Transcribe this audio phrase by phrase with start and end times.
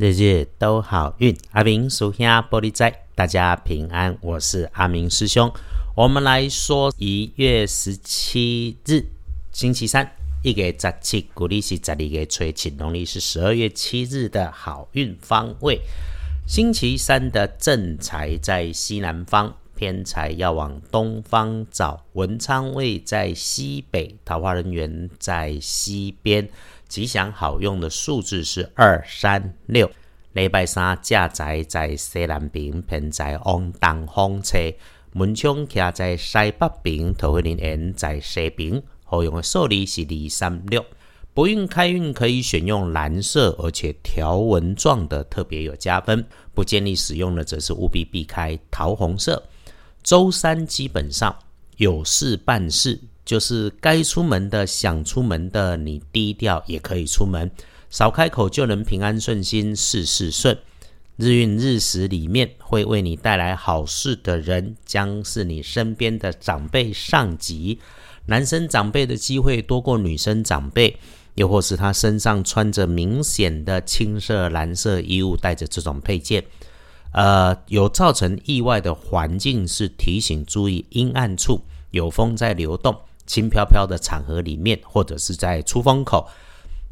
[0.00, 1.36] 日日都好运。
[1.50, 4.16] 阿明属下玻璃仔，大家平安。
[4.22, 5.52] 我是阿明师兄。
[5.94, 9.04] 我们来说一月十七日，
[9.52, 10.10] 星期三，
[10.42, 15.82] 一个十七，古历是十二月初七，农历是十二月七日的好运方位。
[16.48, 19.54] 星期三的正财在西南方。
[19.76, 26.46] 偏财要往东方找，文昌位在西北，桃花人员在西边，
[26.90, 29.88] 吉祥好用的数字是二三六。
[30.32, 34.58] 礼拜三驾载在西南边，偏财往东风车，
[35.12, 40.84] 门窗徛在西北边，桃花人缘在西边，好用的数字是二三六。
[41.32, 46.26] 不运开运可以选用蓝色，而且条纹状的特别有加分。
[46.52, 49.40] 不建议使用的则是务必避开桃红色。
[50.02, 51.36] 周三基本上
[51.76, 57.48] 有事办事，就是该出门的、想出门的，你低调也可以出门，
[57.88, 60.58] 少开口就能平安顺心，事事顺。
[61.16, 67.78] 日运日时里面会为你带来好事的人，将是你身边的长辈、上级。
[68.26, 70.98] 男生长辈的机会多过女生长辈，
[71.36, 76.42] 又或是他身上穿着明显的青色、蓝色衣物，带着这种配件。
[77.12, 81.60] 呃，有造成意外的环境是提醒注意阴暗处，
[81.92, 82.98] 有风在流动，
[83.30, 86.28] 轻飘飘的场合里面，或者是在出风口。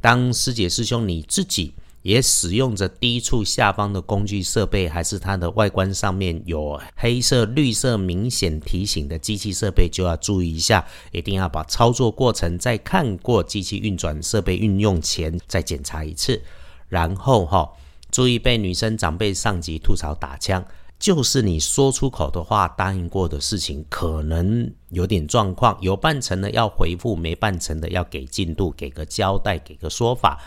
[0.00, 16.40] 当师姐师兄你自己也使用着低处下方的工具设备，还是它的外观上面有黑色、绿色明显提醒的机器设备，就要注意一下，一定要把操作过程在看过机器运转设备运用前再检查一次，
[16.88, 17.68] 然后哈。
[18.10, 20.64] 注意被女生长辈上级吐槽打枪，
[20.98, 30.40] 就是你说出口的话，答应过的事情可能有点状况，有办成的要回复，没办成的要给进度，给个交代，给个说法。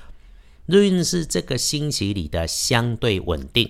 [0.66, 3.70] 日运是这个星期里的相对稳定，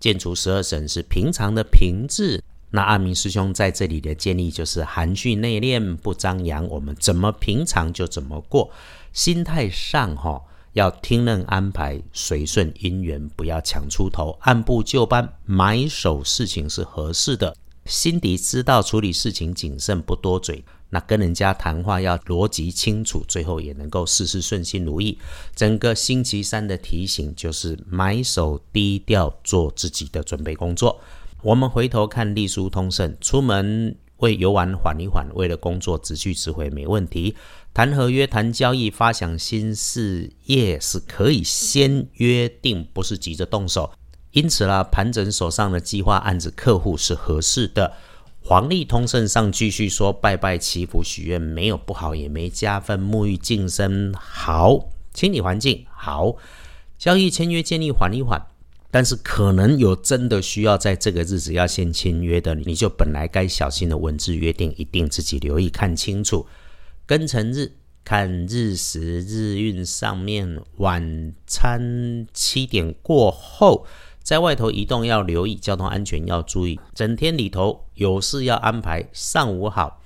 [0.00, 2.42] 建除十二神是平常的平治。
[2.70, 8.70] 那阿明师兄在这里的建议就是含蓄内敛，不张扬，我们怎么平常就怎么过，
[9.12, 10.42] 心态上哈。
[10.72, 17.56] 要听任安排，随顺因缘，不要抢出头，按部就班，买手事情是合适的。
[17.84, 20.64] 心底知道处理事情谨慎，不多嘴。
[20.90, 25.18] 那跟人家谈话要逻辑清楚，最后也能够事事顺心如意。
[25.54, 31.00] 整个星期三的提醒就是买手低调，做自己的准备工作。
[31.42, 33.96] 我们回头看隶书通胜，出门。
[34.22, 37.36] 为游玩缓一缓，为了工作直去直回没问题。
[37.74, 43.92] 谈合约、谈交易、发想新事业是可以先约定，不是急着动手。
[44.30, 47.92] 因此啦，盘整手上的计划案子，客户是合适的。
[48.44, 53.00] 黄历通胜上继续说，拜拜祈福许愿没有不好，也没加分。
[53.00, 56.36] 沐浴净身好，清理环境好，
[56.98, 58.40] 交易签约建议缓一缓。
[58.92, 66.46] 但是可能有真的需要在这个日子要先签约的，你就本来该小心的文字约定，一定自己留意看清楚。
[67.08, 67.72] 庚辰日
[68.04, 73.86] 看日时日运上面，晚餐七点过后，
[74.22, 76.78] 在外头移动要留意交通安全要注意。
[76.94, 80.01] 整天里头有事要安排，上午好。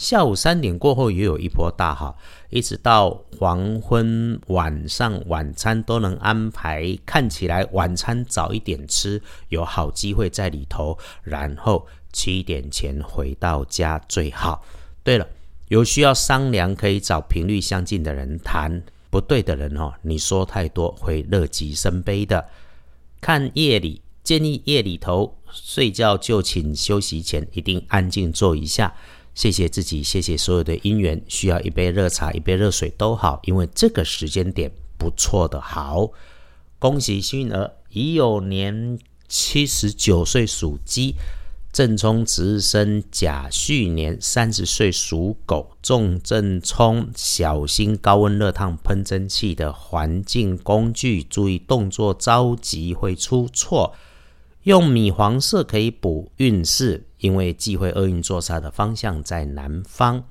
[0.00, 2.16] 下午三点过后也有一波大好，
[2.48, 10.96] 一直到黄昏晚上晚餐都能安排，看起来晚餐早一点吃，有好机会在里头。
[11.22, 14.64] 然后七点前回到家最好。
[15.04, 15.28] 对了，
[15.68, 22.48] 有需要商量可以找频率相近的人谈，不对的人哦，你说太多会乐极生悲的。
[23.20, 28.94] 看夜里，建议夜里头睡觉就寝休息前一定安静坐一下。
[29.40, 31.18] 谢谢自己，谢谢所有的姻缘。
[31.26, 36.10] 需要一杯热茶，一杯热水都好，因为这个时间点不错的好。
[36.78, 41.14] 恭喜幸运儿已有年七十九岁属鸡，
[41.72, 53.94] 正冲值日生甲戌年三十岁属狗，重正冲，小心高温热烫喷蒸汽的环境工具，注意动作着急会出错。
[54.64, 60.22] 用米黄色可以补运势，因为忌讳厄运作煞的方向在南方。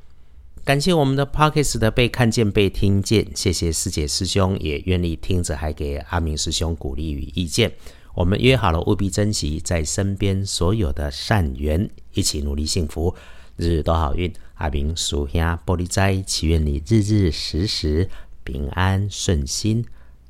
[0.63, 7.71] 感谢我们的 Pockets 的被看见、被听见，谢谢师姐师兄也愿意听着，还给阿明师兄鼓励与意见。
[8.13, 13.15] 我们约好了，务必珍惜在身边所有的善缘，一起努力幸福，
[13.55, 14.31] 日日都好运。
[14.55, 18.07] 阿明属下玻璃斋，祈愿你日日时时
[18.43, 19.85] 平安顺心，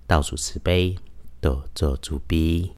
[0.07, 0.95] 倒数慈悲，
[1.41, 2.71] 多做主逼。